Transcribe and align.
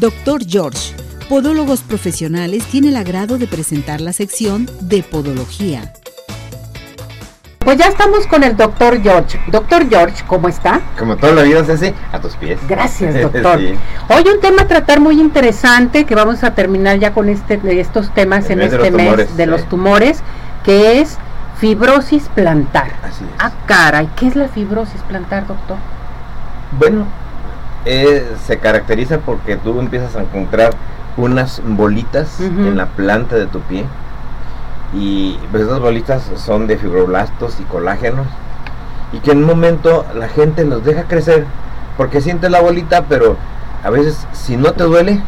Doctor 0.00 0.42
George, 0.46 0.94
Podólogos 1.26 1.80
Profesionales, 1.80 2.64
tiene 2.64 2.88
el 2.88 2.96
agrado 2.96 3.38
de 3.38 3.46
presentar 3.46 4.02
la 4.02 4.12
sección 4.12 4.68
de 4.82 5.02
Podología. 5.02 5.94
Pues 7.60 7.78
ya 7.78 7.86
estamos 7.86 8.26
con 8.26 8.44
el 8.44 8.58
doctor 8.58 9.00
George. 9.00 9.40
Doctor 9.46 9.88
George, 9.88 10.22
¿cómo 10.26 10.48
está? 10.48 10.82
Como 10.98 11.16
toda 11.16 11.32
la 11.32 11.42
vida 11.44 11.64
se 11.64 11.72
hace, 11.72 11.94
a 12.12 12.20
tus 12.20 12.36
pies. 12.36 12.60
Gracias, 12.68 13.14
doctor. 13.22 13.58
Hoy 13.58 14.24
un 14.34 14.40
tema 14.42 14.62
a 14.62 14.68
tratar 14.68 15.00
muy 15.00 15.18
interesante 15.18 16.04
que 16.04 16.14
vamos 16.14 16.44
a 16.44 16.54
terminar 16.54 16.98
ya 16.98 17.14
con 17.14 17.30
este, 17.30 17.58
estos 17.80 18.12
temas 18.12 18.50
en 18.50 18.60
este 18.60 18.90
mes 18.90 19.34
de 19.34 19.46
los 19.46 19.66
tumores, 19.66 20.18
que 20.62 21.00
es 21.00 21.16
fibrosis 21.56 22.28
plantar. 22.34 22.92
Así 23.02 23.24
es. 23.24 23.30
Ah, 23.38 23.50
caray, 23.64 24.10
¿qué 24.14 24.26
es 24.26 24.36
la 24.36 24.48
fibrosis 24.48 25.00
plantar, 25.08 25.46
doctor? 25.46 25.78
Bueno, 26.78 27.06
eh, 27.86 28.26
se 28.44 28.58
caracteriza 28.58 29.18
porque 29.18 29.56
tú 29.56 29.80
empiezas 29.80 30.14
a 30.16 30.22
encontrar 30.22 30.70
unas 31.16 31.62
bolitas 31.64 32.40
en 32.40 32.76
la 32.76 32.86
planta 32.86 33.36
de 33.36 33.46
tu 33.46 33.60
pie. 33.60 33.84
Y 34.92 35.38
pues 35.50 35.64
esas 35.64 35.80
bolitas 35.80 36.30
son 36.36 36.66
de 36.66 36.76
fibroblastos 36.76 37.58
y 37.60 37.64
colágenos. 37.64 38.26
Y 39.12 39.20
que 39.20 39.32
en 39.32 39.38
un 39.38 39.44
momento 39.44 40.04
la 40.14 40.28
gente 40.28 40.64
los 40.64 40.84
deja 40.84 41.04
crecer 41.04 41.46
porque 41.96 42.20
siente 42.20 42.50
la 42.50 42.60
bolita 42.60 43.06
pero 43.08 43.36
a 43.82 43.90
veces 43.90 44.26
si 44.32 44.56
no 44.56 44.72
te 44.72 44.84
duele 44.84 45.22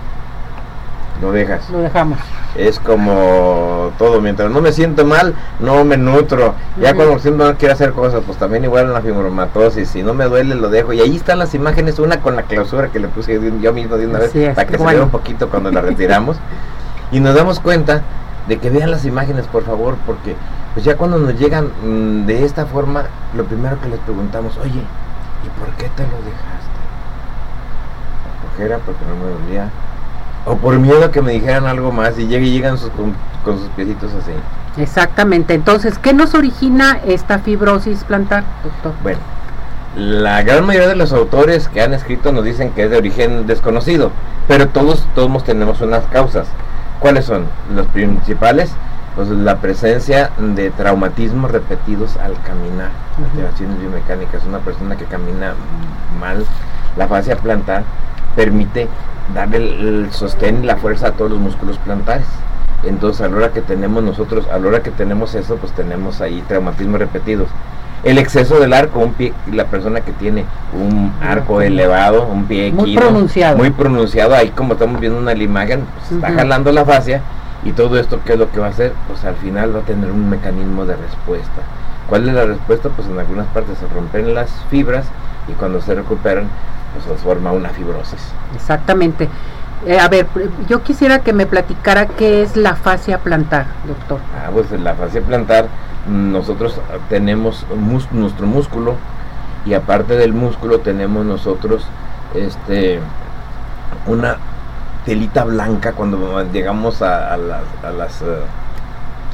lo 1.20 1.32
dejas. 1.32 1.68
Lo 1.70 1.78
dejamos. 1.78 2.18
Es 2.56 2.78
como 2.78 3.92
todo 3.98 4.20
mientras 4.20 4.50
no 4.50 4.60
me 4.60 4.72
siento 4.72 5.04
mal 5.04 5.34
no 5.60 5.84
me 5.84 5.96
nutro. 5.96 6.54
Ya 6.80 6.94
cuando 6.94 7.18
siento 7.18 7.46
no 7.46 7.56
quiero 7.56 7.74
hacer 7.74 7.92
cosas 7.92 8.22
pues 8.24 8.38
también 8.38 8.64
igual 8.64 8.86
en 8.86 8.92
la 8.92 9.00
fibromatosis 9.00 9.88
si 9.88 10.02
no 10.02 10.14
me 10.14 10.24
duele 10.24 10.54
lo 10.54 10.68
dejo. 10.68 10.92
Y 10.92 11.00
ahí 11.00 11.16
están 11.16 11.38
las 11.38 11.54
imágenes 11.54 11.98
una 11.98 12.20
con 12.20 12.36
la 12.36 12.42
clausura 12.42 12.88
que 12.88 12.98
le 12.98 13.08
puse 13.08 13.40
yo 13.60 13.72
mismo 13.72 13.96
de 13.96 14.06
una 14.06 14.18
vez 14.18 14.32
para 14.54 14.66
que 14.66 14.78
se 14.78 14.84
vea 14.84 15.02
un 15.02 15.10
poquito 15.10 15.48
cuando 15.48 15.70
la 15.70 15.80
retiramos. 15.80 16.36
Y 17.10 17.20
nos 17.20 17.34
damos 17.34 17.58
cuenta 17.58 18.02
de 18.48 18.58
que 18.58 18.68
vean 18.70 18.90
las 18.90 19.04
imágenes, 19.04 19.46
por 19.46 19.64
favor, 19.64 19.96
porque 20.04 20.36
pues 20.74 20.84
ya 20.84 20.96
cuando 20.96 21.18
nos 21.18 21.38
llegan 21.38 21.70
mm, 21.82 22.26
de 22.26 22.44
esta 22.44 22.66
forma, 22.66 23.04
lo 23.34 23.44
primero 23.44 23.80
que 23.80 23.88
les 23.88 23.98
preguntamos, 24.00 24.56
oye, 24.58 24.80
¿y 24.80 25.58
por 25.58 25.68
qué 25.76 25.88
te 25.96 26.02
lo 26.02 26.16
dejaste? 26.18 26.78
Por 28.56 28.66
era 28.66 28.78
porque 28.78 29.04
no 29.06 29.16
me 29.16 29.30
dolía. 29.32 29.70
O 30.48 30.56
por 30.56 30.78
miedo 30.78 31.04
a 31.04 31.12
que 31.12 31.20
me 31.20 31.32
dijeran 31.32 31.66
algo 31.66 31.92
más 31.92 32.18
y 32.18 32.26
llegan, 32.26 32.48
llegan 32.48 32.78
sus, 32.78 32.90
con, 32.90 33.58
sus 33.58 33.68
piecitos 33.76 34.10
así. 34.14 34.32
Exactamente. 34.80 35.52
Entonces, 35.52 35.98
¿qué 35.98 36.14
nos 36.14 36.34
origina 36.34 36.98
esta 37.06 37.38
fibrosis 37.38 38.02
plantar, 38.04 38.44
doctor? 38.64 38.94
Bueno, 39.02 39.18
la 39.94 40.42
gran 40.42 40.64
mayoría 40.64 40.88
de 40.88 40.96
los 40.96 41.12
autores 41.12 41.68
que 41.68 41.82
han 41.82 41.92
escrito 41.92 42.32
nos 42.32 42.44
dicen 42.44 42.70
que 42.70 42.84
es 42.84 42.90
de 42.90 42.96
origen 42.96 43.46
desconocido, 43.46 44.10
pero 44.46 44.68
todos, 44.68 45.06
todos 45.14 45.44
tenemos 45.44 45.82
unas 45.82 46.04
causas. 46.06 46.48
¿Cuáles 46.98 47.26
son? 47.26 47.44
Los 47.74 47.86
principales, 47.88 48.72
pues 49.16 49.28
la 49.28 49.56
presencia 49.58 50.30
de 50.38 50.70
traumatismos 50.70 51.50
repetidos 51.50 52.16
al 52.16 52.40
caminar, 52.42 52.90
alteraciones 53.22 53.78
biomecánicas. 53.80 54.44
Una 54.46 54.60
persona 54.60 54.96
que 54.96 55.04
camina 55.04 55.52
mal, 56.18 56.46
la 56.96 57.06
fascia 57.06 57.36
plantar 57.36 57.82
permite 58.38 58.86
darle 59.34 59.56
el, 59.56 60.12
sostén 60.12 60.62
y 60.62 60.66
la 60.66 60.76
fuerza 60.76 61.08
a 61.08 61.12
todos 61.12 61.32
los 61.32 61.40
músculos 61.40 61.76
plantares. 61.78 62.28
Entonces, 62.84 63.20
a 63.22 63.28
la 63.28 63.36
hora 63.36 63.52
que 63.52 63.62
tenemos 63.62 64.04
nosotros, 64.04 64.46
a 64.46 64.60
la 64.60 64.68
hora 64.68 64.82
que 64.84 64.92
tenemos 64.92 65.34
eso, 65.34 65.56
pues 65.56 65.72
tenemos 65.72 66.20
ahí 66.20 66.44
traumatismos 66.46 67.00
repetidos 67.00 67.48
el 68.04 68.16
exceso 68.18 68.60
del 68.60 68.72
arco, 68.74 69.00
un 69.00 69.12
pie, 69.14 69.32
la 69.50 69.64
persona 69.64 70.02
que 70.02 70.12
tiene 70.12 70.44
un 70.72 71.12
arco 71.20 71.60
elevado, 71.60 72.26
un 72.26 72.44
pie 72.44 72.70
muy 72.70 72.96
pronunciado, 72.96 73.56
muy 73.56 73.70
pronunciado, 73.70 74.36
ahí 74.36 74.50
como 74.50 74.74
estamos 74.74 75.00
viendo 75.00 75.18
una 75.18 75.34
imagen, 75.34 75.84
pues, 75.98 76.12
está 76.12 76.32
jalando 76.32 76.70
la 76.70 76.84
fascia 76.84 77.22
y 77.64 77.72
todo 77.72 77.98
esto 77.98 78.20
qué 78.24 78.34
es 78.34 78.38
lo 78.38 78.52
que 78.52 78.60
va 78.60 78.66
a 78.66 78.70
hacer, 78.70 78.92
pues 79.08 79.24
al 79.24 79.34
final 79.34 79.74
va 79.74 79.80
a 79.80 79.82
tener 79.82 80.12
un 80.12 80.30
mecanismo 80.30 80.84
de 80.84 80.94
respuesta. 80.94 81.62
¿Cuál 82.08 82.28
es 82.28 82.34
la 82.34 82.44
respuesta? 82.44 82.88
Pues 82.88 83.08
en 83.08 83.18
algunas 83.18 83.48
partes 83.48 83.78
se 83.78 83.88
rompen 83.92 84.32
las 84.32 84.50
fibras 84.70 85.06
y 85.48 85.52
cuando 85.52 85.80
se 85.80 85.94
recuperan, 85.94 86.48
pues 86.92 87.04
se 87.04 87.22
forma 87.22 87.52
una 87.52 87.70
fibrosis. 87.70 88.32
Exactamente. 88.54 89.28
Eh, 89.86 89.98
a 89.98 90.08
ver, 90.08 90.26
yo 90.68 90.82
quisiera 90.82 91.20
que 91.20 91.32
me 91.32 91.46
platicara 91.46 92.06
qué 92.06 92.42
es 92.42 92.56
la 92.56 92.74
fascia 92.74 93.18
plantar, 93.18 93.66
doctor. 93.86 94.18
Ah, 94.34 94.50
pues 94.52 94.70
la 94.72 94.94
fascia 94.94 95.22
plantar 95.22 95.68
nosotros 96.08 96.80
tenemos 97.08 97.66
nuestro 98.12 98.46
músculo 98.46 98.94
y 99.66 99.74
aparte 99.74 100.16
del 100.16 100.32
músculo 100.32 100.80
tenemos 100.80 101.24
nosotros 101.24 101.84
este 102.34 103.00
una 104.06 104.36
telita 105.04 105.44
blanca 105.44 105.92
cuando 105.92 106.44
llegamos 106.52 107.02
a, 107.02 107.36
las, 107.36 108.22
eh, 108.22 108.40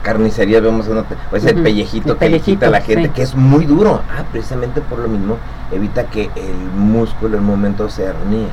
carnicerías 0.04 0.62
vemos 0.62 0.87
una, 0.87 1.03
pues 1.31 1.44
el 1.47 1.62
pellejito 1.62 2.16
que 2.16 2.38
quita 2.38 2.66
a 2.69 2.70
la 2.70 2.81
gente 2.81 3.09
que 3.10 3.22
es 3.22 3.34
muy 3.34 3.65
duro. 3.65 4.03
Ah 4.16 4.22
precisamente 4.31 4.81
por 4.81 5.00
lo 5.00 5.09
mismo 5.09 5.38
evita 5.72 6.04
que 6.04 6.31
el 6.37 6.54
músculo 6.76 7.37
en 7.37 7.42
un 7.42 7.48
momento 7.48 7.88
se 7.88 8.04
hernie. 8.04 8.48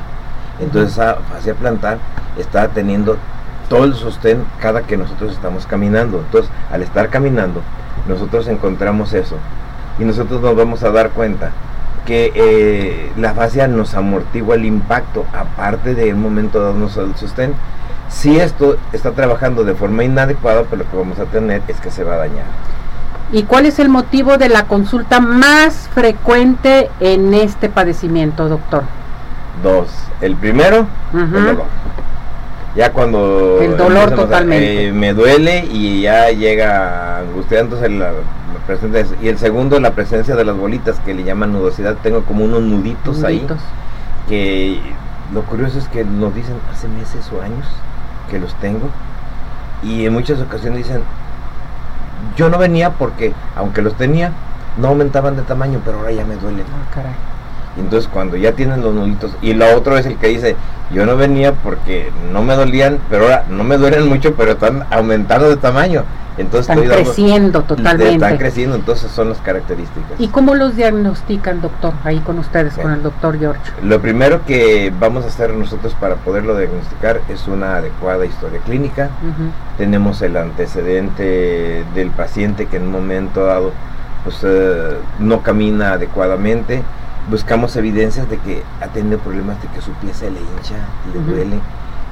Entonces 0.58 0.92
esa 0.92 1.16
fascia 1.30 1.54
plantar 1.54 1.98
está 2.38 2.68
teniendo 2.68 3.16
todo 3.68 3.84
el 3.84 3.94
sostén 3.94 4.44
cada 4.60 4.82
que 4.82 4.96
nosotros 4.96 5.32
estamos 5.32 5.66
caminando. 5.66 6.18
Entonces 6.18 6.50
al 6.72 6.82
estar 6.82 7.10
caminando 7.10 7.60
nosotros 8.08 8.48
encontramos 8.48 9.12
eso. 9.12 9.36
Y 9.98 10.04
nosotros 10.04 10.40
nos 10.40 10.56
vamos 10.56 10.82
a 10.82 10.90
dar 10.90 11.10
cuenta 11.10 11.52
que 12.06 12.32
eh, 12.34 13.12
la 13.16 13.34
fascia 13.34 13.68
nos 13.68 13.94
amortigua 13.94 14.56
el 14.56 14.64
impacto, 14.64 15.24
aparte 15.32 15.94
de 15.94 16.12
un 16.12 16.20
momento 16.20 16.60
darnos 16.62 16.96
el 16.96 17.14
sostén. 17.14 17.54
Si 18.12 18.38
esto 18.38 18.76
está 18.92 19.12
trabajando 19.12 19.64
de 19.64 19.74
forma 19.74 20.04
inadecuada, 20.04 20.62
pues 20.64 20.78
lo 20.78 20.88
que 20.88 20.96
vamos 20.96 21.18
a 21.18 21.24
tener 21.24 21.62
es 21.66 21.80
que 21.80 21.90
se 21.90 22.04
va 22.04 22.14
a 22.14 22.18
dañar. 22.18 22.44
¿Y 23.32 23.44
cuál 23.44 23.66
es 23.66 23.78
el 23.78 23.88
motivo 23.88 24.36
de 24.36 24.50
la 24.50 24.66
consulta 24.66 25.18
más 25.18 25.88
frecuente 25.94 26.90
en 27.00 27.32
este 27.32 27.70
padecimiento, 27.70 28.48
doctor? 28.48 28.84
Dos. 29.62 29.88
El 30.20 30.36
primero, 30.36 30.86
el 31.14 31.30
dolor. 31.30 31.64
Ya 32.76 32.92
cuando 32.92 33.58
el 33.60 33.76
dolor 33.76 34.12
totalmente 34.12 34.88
eh, 34.88 34.92
me 34.92 35.12
duele 35.12 35.66
y 35.70 36.02
ya 36.02 36.30
llega 36.30 37.18
angustia, 37.18 37.60
entonces 37.60 37.90
la, 37.90 38.12
presencia 38.66 39.16
y 39.20 39.28
el 39.28 39.38
segundo 39.38 39.78
la 39.80 39.90
presencia 39.90 40.36
de 40.36 40.44
las 40.44 40.56
bolitas 40.56 40.98
que 41.00 41.12
le 41.12 41.24
llaman 41.24 41.52
nudosidad, 41.52 41.96
tengo 42.02 42.22
como 42.22 42.44
unos 42.44 42.62
nuditos, 42.62 43.24
ahí 43.24 43.46
que 44.28 44.78
lo 45.34 45.42
curioso 45.42 45.78
es 45.78 45.88
que 45.88 46.04
nos 46.04 46.34
dicen 46.34 46.56
hace 46.70 46.88
meses 46.88 47.30
o 47.32 47.42
años 47.42 47.66
que 48.30 48.38
los 48.38 48.54
tengo 48.56 48.88
y 49.82 50.06
en 50.06 50.12
muchas 50.12 50.40
ocasiones 50.40 50.86
dicen 50.86 51.02
yo 52.36 52.48
no 52.48 52.58
venía 52.58 52.90
porque 52.90 53.32
aunque 53.56 53.82
los 53.82 53.94
tenía 53.94 54.32
no 54.76 54.88
aumentaban 54.88 55.36
de 55.36 55.42
tamaño, 55.42 55.80
pero 55.84 55.98
ahora 55.98 56.12
ya 56.12 56.24
me 56.24 56.36
duelen. 56.36 56.64
Ah, 56.68 56.94
caray. 56.94 57.12
Y 57.76 57.80
entonces 57.80 58.08
cuando 58.12 58.36
ya 58.36 58.52
tienen 58.52 58.82
los 58.82 58.94
nuditos, 58.94 59.32
y 59.40 59.54
lo 59.54 59.76
otro 59.76 59.96
es 59.96 60.06
el 60.06 60.16
que 60.16 60.28
dice, 60.28 60.56
yo 60.92 61.06
no 61.06 61.16
venía 61.16 61.52
porque 61.54 62.10
no 62.32 62.42
me 62.42 62.54
dolían, 62.54 62.98
pero 63.08 63.24
ahora 63.24 63.44
no 63.48 63.64
me 63.64 63.78
duelen 63.78 64.08
mucho, 64.08 64.34
pero 64.34 64.52
están 64.52 64.86
aumentando 64.90 65.48
de 65.48 65.56
tamaño. 65.56 66.04
Entonces 66.38 66.76
están 66.76 66.88
creciendo 66.88 67.62
totalmente. 67.62 68.14
Están 68.14 68.38
creciendo, 68.38 68.76
entonces 68.76 69.10
son 69.10 69.28
las 69.28 69.38
características. 69.38 70.12
¿Y 70.18 70.28
cómo 70.28 70.54
los 70.54 70.76
diagnostican, 70.76 71.60
doctor, 71.60 71.92
ahí 72.04 72.18
con 72.20 72.38
ustedes, 72.38 72.74
con 72.74 72.92
el 72.92 73.02
doctor 73.02 73.38
George? 73.38 73.60
Lo 73.82 74.00
primero 74.00 74.44
que 74.46 74.92
vamos 74.98 75.24
a 75.24 75.28
hacer 75.28 75.52
nosotros 75.52 75.94
para 75.94 76.16
poderlo 76.16 76.56
diagnosticar 76.56 77.20
es 77.28 77.46
una 77.48 77.76
adecuada 77.76 78.24
historia 78.24 78.60
clínica. 78.60 79.10
Tenemos 79.76 80.22
el 80.22 80.36
antecedente 80.36 81.84
del 81.94 82.10
paciente 82.10 82.66
que 82.66 82.76
en 82.76 82.84
un 82.84 82.92
momento 82.92 83.44
dado 83.44 83.72
pues, 84.24 84.38
eh, 84.42 84.96
no 85.18 85.42
camina 85.42 85.92
adecuadamente 85.92 86.82
buscamos 87.28 87.76
evidencias 87.76 88.28
de 88.28 88.38
que 88.38 88.62
ha 88.80 88.88
tenido 88.88 89.18
problemas 89.18 89.60
de 89.62 89.68
que 89.68 89.80
su 89.80 89.92
pie 89.92 90.12
se 90.12 90.30
le 90.30 90.40
hincha, 90.40 90.74
le 91.12 91.20
duele. 91.20 91.56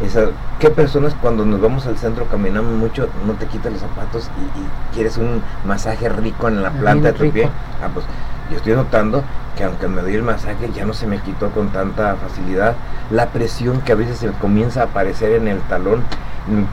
Esa, 0.04 0.28
¿Qué 0.58 0.70
personas 0.70 1.14
cuando 1.20 1.44
nos 1.44 1.60
vamos 1.60 1.86
al 1.86 1.98
centro 1.98 2.26
caminamos 2.26 2.72
mucho, 2.72 3.08
no 3.26 3.34
te 3.34 3.46
quitas 3.46 3.72
los 3.72 3.80
zapatos 3.82 4.30
y, 4.38 4.94
quieres 4.94 5.18
un 5.18 5.42
masaje 5.66 6.08
rico 6.08 6.48
en 6.48 6.62
la 6.62 6.70
planta 6.70 7.12
de 7.12 7.18
tu 7.18 7.30
pie? 7.30 7.50
Ah, 7.82 7.88
pues 7.92 8.06
yo 8.50 8.56
estoy 8.56 8.74
notando 8.74 9.22
que 9.56 9.64
aunque 9.64 9.88
me 9.88 10.02
doy 10.02 10.14
el 10.14 10.22
masaje 10.22 10.70
ya 10.74 10.84
no 10.84 10.94
se 10.94 11.06
me 11.06 11.18
quitó 11.18 11.50
con 11.50 11.68
tanta 11.68 12.16
facilidad. 12.16 12.74
La 13.10 13.26
presión 13.26 13.80
que 13.82 13.92
a 13.92 13.94
veces 13.94 14.18
se 14.18 14.30
comienza 14.32 14.80
a 14.80 14.84
aparecer 14.84 15.32
en 15.32 15.48
el 15.48 15.60
talón 15.62 16.02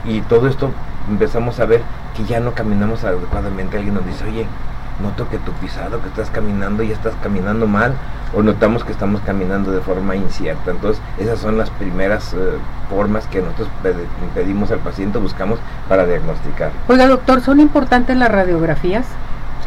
y 0.04 0.22
todo 0.22 0.48
esto 0.48 0.70
empezamos 1.08 1.60
a 1.60 1.66
ver 1.66 1.82
que 2.16 2.24
ya 2.24 2.40
no 2.40 2.52
caminamos 2.52 3.04
adecuadamente. 3.04 3.76
Alguien 3.76 3.94
nos 3.94 4.06
dice, 4.06 4.24
oye, 4.24 4.46
noto 5.02 5.28
que 5.28 5.38
tu 5.38 5.52
pisado 5.52 6.00
que 6.00 6.08
estás 6.08 6.30
caminando 6.30 6.82
ya 6.82 6.94
estás 6.94 7.14
caminando 7.22 7.66
mal 7.66 7.94
o 8.34 8.42
notamos 8.42 8.84
que 8.84 8.92
estamos 8.92 9.20
caminando 9.22 9.70
de 9.72 9.80
forma 9.80 10.16
incierta. 10.16 10.70
Entonces, 10.70 11.02
esas 11.18 11.38
son 11.38 11.56
las 11.56 11.70
primeras 11.70 12.34
eh, 12.34 12.36
formas 12.90 13.26
que 13.26 13.40
nosotros 13.40 13.68
pedimos 14.34 14.70
al 14.70 14.80
paciente, 14.80 15.18
buscamos 15.18 15.58
para 15.88 16.06
diagnosticar. 16.06 16.72
Oiga, 16.88 17.06
doctor, 17.06 17.40
¿son 17.40 17.60
importantes 17.60 18.16
las 18.16 18.30
radiografías? 18.30 19.06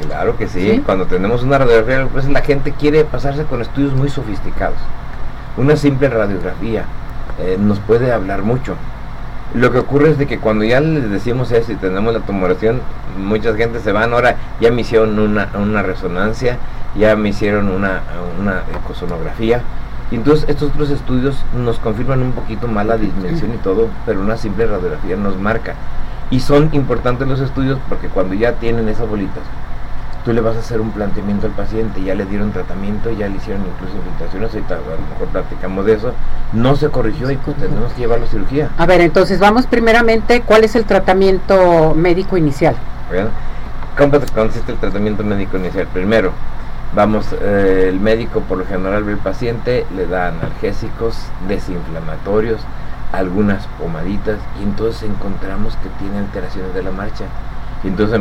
Claro 0.08 0.38
que 0.38 0.48
sí. 0.48 0.82
Cuando 0.86 1.06
tenemos 1.06 1.44
una 1.44 1.58
radiografía, 1.58 2.08
pues 2.12 2.28
la 2.28 2.42
gente 2.42 2.72
quiere 2.72 3.06
pasarse 3.06 3.44
con 3.46 3.62
estudios 3.62 3.94
muy 3.94 4.10
sofisticados. 4.10 4.78
Una 5.58 5.76
simple 5.76 6.10
radiografía 6.10 6.86
eh, 7.40 7.58
nos 7.60 7.80
puede 7.80 8.12
hablar 8.12 8.42
mucho. 8.42 8.76
Lo 9.54 9.72
que 9.72 9.80
ocurre 9.80 10.12
es 10.12 10.18
de 10.18 10.28
que 10.28 10.40
cuando 10.40 10.64
ya 10.64 10.80
les 10.80 11.10
decimos 11.10 11.52
eso 11.52 11.74
y 11.74 11.76
tenemos 11.76 12.14
la 12.14 12.22
tumoración, 12.22 12.80
mucha 13.18 13.54
gente 13.56 13.80
se 13.80 13.92
van, 13.92 14.14
ahora 14.14 14.38
ya 14.62 14.72
me 14.72 14.82
hicieron 14.82 15.20
una, 15.20 15.50
una 15.56 15.84
resonancia, 15.84 16.58
ya 16.96 17.16
me 17.18 17.30
hicieron 17.30 17.68
una, 17.68 18.02
una 18.40 18.64
ecosonografía, 18.82 19.62
y 20.12 20.16
entonces 20.16 20.48
estos 20.50 20.70
otros 20.72 20.90
estudios 20.90 21.38
nos 21.56 21.80
confirman 21.80 22.22
un 22.22 22.34
poquito 22.34 22.68
más 22.68 22.86
la 22.86 22.98
dimensión 22.98 23.54
y 23.54 23.58
todo, 23.58 23.88
pero 24.06 24.22
una 24.22 24.36
simple 24.36 24.66
radiografía 24.66 25.16
nos 25.16 25.38
marca. 25.38 25.76
Y 26.30 26.42
son 26.42 26.70
importantes 26.74 27.28
los 27.28 27.40
estudios 27.40 27.80
porque 27.88 28.08
cuando 28.08 28.34
ya 28.34 28.54
tienen 28.54 28.90
esas 28.90 29.08
bolitas, 29.08 29.44
tú 30.24 30.34
le 30.34 30.42
vas 30.42 30.56
a 30.56 30.60
hacer 30.60 30.82
un 30.82 30.92
planteamiento 30.92 31.48
al 31.48 31.54
paciente, 31.54 32.04
ya 32.04 32.16
le 32.16 32.26
dieron 32.26 32.52
tratamiento, 32.52 33.12
ya 33.12 33.28
le 33.28 33.38
hicieron 33.38 33.64
incluso 33.66 33.96
infiltraciones, 33.98 34.54
ahorita 34.54 34.76
a 34.76 34.78
lo 34.78 35.08
mejor 35.10 35.28
platicamos 35.32 35.86
de 35.86 35.94
eso, 35.94 36.14
no 36.54 36.76
se 36.76 36.90
corrigió 36.90 37.32
y 37.32 37.38
pues 37.38 37.58
tenemos 37.58 37.92
que 37.94 38.02
llevarlo 38.02 38.26
a 38.26 38.30
cirugía. 38.30 38.70
A 38.78 38.86
ver, 38.86 39.02
entonces 39.02 39.40
vamos 39.40 39.66
primeramente, 39.68 40.42
¿cuál 40.42 40.64
es 40.64 40.76
el 40.76 40.86
tratamiento 40.86 41.94
médico 41.96 42.38
inicial? 42.38 42.76
¿Cómo 43.98 44.20
consiste 44.34 44.72
el 44.72 44.78
tratamiento 44.78 45.24
médico 45.24 45.58
inicial? 45.58 45.88
Primero, 45.88 46.32
vamos, 46.96 47.26
eh, 47.42 47.88
el 47.90 48.00
médico 48.00 48.42
por 48.42 48.58
lo 48.60 48.66
general 48.66 49.04
ve 49.04 49.14
al 49.14 49.18
paciente, 49.20 49.86
le 49.96 50.08
da 50.08 50.28
analgésicos, 50.28 51.18
desinflamatorios, 51.48 52.62
algunas 53.12 53.68
pomaditas 53.80 54.38
y 54.60 54.64
entonces 54.64 55.04
encontramos 55.04 55.76
que 55.78 55.90
tiene 56.00 56.20
alteraciones 56.20 56.74
de 56.74 56.84
la 56.84 56.92
marcha. 56.92 57.26
Y 57.84 57.88
entonces 57.88 58.20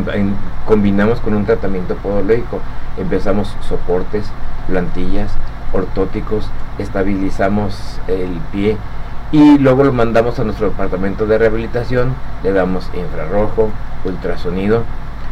combinamos 0.67 1.21
con 1.21 1.35
un 1.35 1.45
tratamiento 1.45 1.95
podológico. 1.97 2.61
Empezamos 2.97 3.57
soportes, 3.69 4.27
plantillas, 4.67 5.33
ortóticos, 5.73 6.49
estabilizamos 6.79 8.01
el 8.09 8.41
pie 8.53 8.77
y 9.33 9.59
luego 9.59 9.85
lo 9.85 9.93
mandamos 9.93 10.39
a 10.41 10.45
nuestro 10.45 10.71
departamento 10.71 11.27
de 11.27 11.39
rehabilitación, 11.39 12.15
le 12.43 12.53
damos 12.53 12.91
infrarrojo, 12.95 13.71
ultrasonido. 14.05 14.83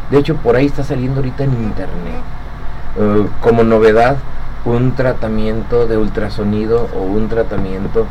De 0.09 0.19
hecho, 0.19 0.35
por 0.37 0.55
ahí 0.55 0.67
está 0.67 0.83
saliendo 0.83 1.19
ahorita 1.19 1.43
en 1.43 1.51
internet. 1.51 2.23
Eh, 2.97 3.27
como 3.41 3.63
novedad, 3.63 4.17
un 4.65 4.93
tratamiento 4.93 5.87
de 5.87 5.97
ultrasonido 5.97 6.89
o 6.95 7.01
un 7.01 7.29
tratamiento 7.29 8.05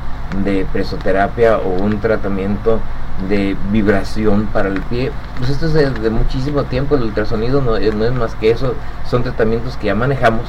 de 0.45 0.67
presoterapia 0.73 1.59
o 1.59 1.69
un 1.69 2.00
tratamiento 2.00 2.81
de 3.29 3.56
vibración 3.71 4.47
para 4.47 4.69
el 4.69 4.81
pie. 4.83 5.11
Pues 5.39 5.50
esto 5.50 5.67
es 5.67 5.75
de, 5.75 6.11
muchísimo 6.11 6.65
tiempo, 6.65 6.97
el 6.97 7.03
ultrasonido 7.03 7.61
no, 7.61 7.73
no, 7.79 8.05
es 8.05 8.12
más 8.12 8.35
que 8.37 8.50
eso, 8.50 8.75
son 9.09 9.23
tratamientos 9.23 9.77
que 9.77 9.87
ya 9.87 9.95
manejamos 9.95 10.45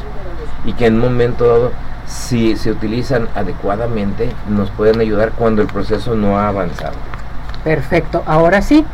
y 0.65 0.73
que 0.73 0.85
en 0.85 0.95
un 0.95 1.01
momento 1.01 1.47
dado, 1.47 1.71
si 2.05 2.55
se 2.55 2.71
utilizan 2.71 3.27
adecuadamente, 3.35 4.31
nos 4.47 4.69
pueden 4.71 4.99
ayudar 4.99 5.31
cuando 5.31 5.61
el 5.61 5.67
proceso 5.67 6.15
no 6.15 6.37
ha 6.37 6.47
avanzado. 6.47 6.95
Perfecto, 7.63 8.23
ahora 8.25 8.61
sí, 8.61 8.85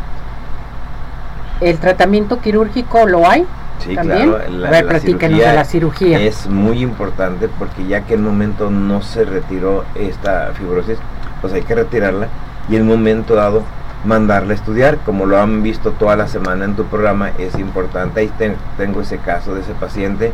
¿el 1.61 1.77
tratamiento 1.79 2.39
quirúrgico 2.39 3.05
lo 3.05 3.29
hay? 3.29 3.45
Sí, 3.79 3.95
claro. 3.95 4.39
La, 4.49 4.99
cirugía 4.99 5.53
la 5.53 5.65
cirugía. 5.65 6.19
Es 6.19 6.47
muy 6.47 6.81
importante 6.81 7.47
porque 7.47 7.85
ya 7.85 8.01
que 8.01 8.13
en 8.13 8.21
el 8.21 8.25
momento 8.25 8.69
no 8.69 9.01
se 9.01 9.25
retiró 9.25 9.83
esta 9.95 10.51
fibrosis, 10.53 10.97
pues 11.41 11.53
hay 11.53 11.61
que 11.61 11.75
retirarla 11.75 12.27
y 12.69 12.75
en 12.75 12.83
un 12.83 12.87
momento 12.87 13.35
dado 13.35 13.63
mandarla 14.05 14.53
a 14.53 14.55
estudiar. 14.55 14.97
Como 14.99 15.25
lo 15.25 15.39
han 15.39 15.63
visto 15.63 15.91
toda 15.91 16.15
la 16.15 16.27
semana 16.27 16.65
en 16.65 16.75
tu 16.75 16.85
programa, 16.85 17.31
es 17.37 17.57
importante. 17.59 18.21
Ahí 18.21 18.31
tengo 18.77 19.01
ese 19.01 19.17
caso 19.17 19.53
de 19.53 19.61
ese 19.61 19.73
paciente 19.73 20.31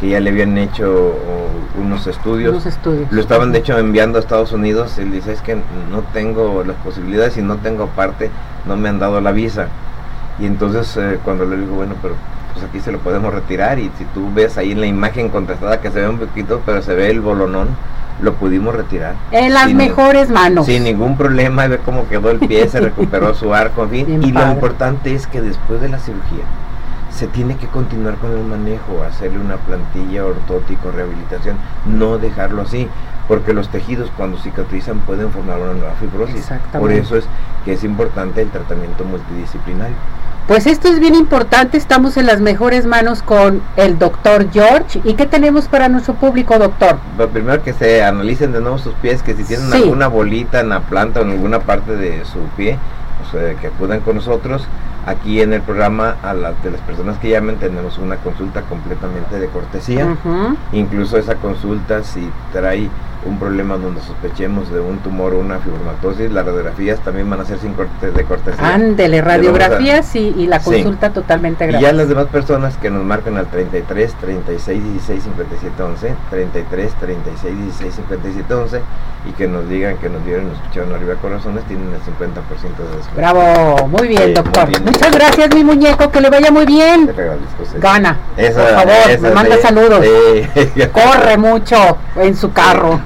que 0.00 0.10
ya 0.10 0.20
le 0.20 0.30
habían 0.30 0.56
hecho 0.58 1.14
unos 1.78 2.06
estudios. 2.06 2.50
Unos 2.50 2.66
estudios. 2.66 3.10
Lo 3.10 3.20
estaban 3.20 3.52
de 3.52 3.58
hecho 3.58 3.78
enviando 3.78 4.18
a 4.18 4.20
Estados 4.20 4.52
Unidos. 4.52 4.98
Él 4.98 5.12
dice, 5.12 5.32
es 5.32 5.40
que 5.40 5.56
no 5.90 6.02
tengo 6.12 6.64
las 6.64 6.76
posibilidades 6.76 7.36
y 7.36 7.42
no 7.42 7.56
tengo 7.56 7.86
parte, 7.88 8.30
no 8.66 8.76
me 8.76 8.88
han 8.88 8.98
dado 8.98 9.20
la 9.20 9.32
visa. 9.32 9.68
Y 10.38 10.46
entonces 10.46 10.96
eh, 10.98 11.18
cuando 11.24 11.46
le 11.46 11.56
digo, 11.56 11.76
bueno, 11.76 11.94
pero 12.02 12.14
pues 12.56 12.70
aquí 12.70 12.80
se 12.80 12.90
lo 12.90 12.98
podemos 13.00 13.34
retirar 13.34 13.78
y 13.78 13.90
si 13.98 14.04
tú 14.06 14.30
ves 14.32 14.56
ahí 14.56 14.72
en 14.72 14.80
la 14.80 14.86
imagen 14.86 15.28
contrastada 15.28 15.80
que 15.80 15.90
se 15.90 16.00
ve 16.00 16.08
un 16.08 16.18
poquito, 16.18 16.62
pero 16.64 16.80
se 16.80 16.94
ve 16.94 17.10
el 17.10 17.20
bolonón, 17.20 17.68
lo 18.22 18.32
pudimos 18.34 18.74
retirar. 18.74 19.14
En 19.30 19.52
las 19.52 19.74
mejores 19.74 20.30
manos. 20.30 20.64
Sin 20.64 20.84
ningún 20.84 21.18
problema, 21.18 21.66
ve 21.66 21.78
cómo 21.84 22.08
quedó 22.08 22.30
el 22.30 22.38
pie, 22.38 22.66
se 22.68 22.80
recuperó 22.80 23.34
su 23.34 23.52
arco, 23.52 23.82
en 23.82 23.90
fin. 23.90 24.22
y 24.22 24.32
lo 24.32 24.50
importante 24.50 25.14
es 25.14 25.26
que 25.26 25.42
después 25.42 25.82
de 25.82 25.90
la 25.90 25.98
cirugía 25.98 26.44
se 27.10 27.26
tiene 27.26 27.56
que 27.56 27.66
continuar 27.66 28.16
con 28.16 28.32
el 28.32 28.44
manejo, 28.44 29.02
hacerle 29.06 29.38
una 29.38 29.56
plantilla 29.56 30.24
ortótico, 30.24 30.90
rehabilitación, 30.90 31.56
no 31.84 32.16
dejarlo 32.16 32.62
así, 32.62 32.88
porque 33.28 33.52
los 33.52 33.68
tejidos 33.68 34.10
cuando 34.16 34.38
cicatrizan 34.38 35.00
pueden 35.00 35.30
formar 35.30 35.58
una 35.58 35.74
nueva 35.74 35.94
fibrosis. 35.94 36.48
Por 36.78 36.92
eso 36.92 37.16
es 37.16 37.26
que 37.64 37.72
es 37.72 37.84
importante 37.84 38.40
el 38.40 38.50
tratamiento 38.50 39.04
multidisciplinario. 39.04 39.96
Pues 40.46 40.68
esto 40.68 40.86
es 40.86 41.00
bien 41.00 41.16
importante, 41.16 41.76
estamos 41.76 42.16
en 42.16 42.26
las 42.26 42.40
mejores 42.40 42.86
manos 42.86 43.20
con 43.20 43.62
el 43.74 43.98
doctor 43.98 44.48
George. 44.52 45.00
¿Y 45.02 45.14
qué 45.14 45.26
tenemos 45.26 45.66
para 45.66 45.88
nuestro 45.88 46.14
público, 46.14 46.56
doctor? 46.56 46.98
primero 47.32 47.64
que 47.64 47.72
se 47.72 48.04
analicen 48.04 48.52
de 48.52 48.60
nuevo 48.60 48.78
sus 48.78 48.94
pies, 48.94 49.24
que 49.24 49.34
si 49.34 49.42
tienen 49.42 49.72
alguna 49.72 50.06
bolita 50.06 50.60
en 50.60 50.68
la 50.68 50.82
planta 50.82 51.18
o 51.18 51.24
en 51.24 51.32
alguna 51.32 51.58
parte 51.58 51.96
de 51.96 52.24
su 52.24 52.38
pie, 52.56 52.78
pues, 53.32 53.56
que 53.56 53.66
acudan 53.66 53.98
con 54.00 54.16
nosotros. 54.16 54.68
Aquí 55.04 55.40
en 55.40 55.52
el 55.52 55.62
programa, 55.62 56.14
a 56.22 56.32
las 56.32 56.62
de 56.62 56.70
las 56.70 56.80
personas 56.82 57.18
que 57.18 57.30
llamen, 57.30 57.56
tenemos 57.56 57.98
una 57.98 58.16
consulta 58.16 58.62
completamente 58.62 59.40
de 59.40 59.48
cortesía. 59.48 60.16
Incluso 60.70 61.16
esa 61.18 61.34
consulta, 61.34 62.04
si 62.04 62.30
trae 62.52 62.88
un 63.26 63.38
problema 63.38 63.76
donde 63.76 64.00
sospechemos 64.00 64.70
de 64.70 64.80
un 64.80 64.98
tumor 64.98 65.34
o 65.34 65.40
una 65.40 65.58
fibromatosis, 65.58 66.30
las 66.30 66.46
radiografías 66.46 67.00
también 67.00 67.28
van 67.28 67.40
a 67.40 67.44
ser 67.44 67.58
sin 67.58 67.74
corte 67.74 68.10
de 68.10 68.24
cortesía. 68.24 68.74
Ándele, 68.74 69.20
radiografías 69.20 70.14
y, 70.16 70.46
la 70.46 70.60
consulta 70.60 71.10
totalmente 71.10 71.66
gratis. 71.66 71.80
Y 71.80 71.90
ya 71.90 71.92
las 71.92 72.08
demás 72.08 72.26
personas 72.26 72.76
que 72.76 72.90
nos 72.90 73.04
marcan 73.04 73.36
al 73.36 73.46
33 73.46 74.14
36 74.14 74.84
16 74.92 75.22
57 75.24 75.82
11, 75.82 76.14
33 76.30 76.94
36 76.94 77.56
16 77.56 77.94
57 77.94 78.54
11 78.54 78.80
y 79.28 79.32
que 79.32 79.48
nos 79.48 79.68
digan 79.68 79.96
que 79.96 80.08
nos 80.08 80.24
dieron 80.24 80.44
y 80.44 80.48
nos 80.50 80.58
escucharon 80.58 80.94
arriba 80.94 81.14
corazones, 81.16 81.64
tienen 81.64 81.88
el 81.92 82.00
50% 82.00 82.76
de 82.76 82.96
descuento. 82.96 83.16
Bravo, 83.16 83.88
muy 83.88 84.08
bien, 84.08 84.34
doctor. 84.34 84.68
Muchas 84.84 85.12
gracias, 85.12 85.54
mi 85.54 85.64
muñeco, 85.64 86.10
que 86.10 86.20
le 86.20 86.30
vaya 86.30 86.50
muy 86.50 86.64
bien. 86.64 87.10
Gana. 87.80 88.16
por 88.36 88.52
favor, 88.52 89.20
me 89.20 89.30
manda 89.30 89.56
saludos. 89.58 90.04
Corre 90.92 91.36
mucho 91.38 91.98
en 92.16 92.36
su 92.36 92.52
carro. 92.52 93.00